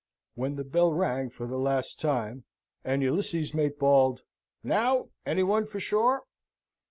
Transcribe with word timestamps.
When 0.33 0.55
the 0.55 0.63
bell 0.63 0.91
rang 0.91 1.29
for 1.29 1.45
the 1.45 1.59
last 1.59 1.99
time, 1.99 2.45
and 2.83 3.03
Ulysses's 3.03 3.53
mate 3.53 3.77
bawled, 3.77 4.21
"Now! 4.63 5.09
any 5.27 5.43
one 5.43 5.67
for 5.67 5.79
shore!" 5.79 6.23